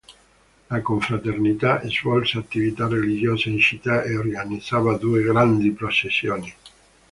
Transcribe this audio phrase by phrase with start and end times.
[0.71, 6.51] La confraternita svolse attività religiosa in città e organizzava due grandi processioni.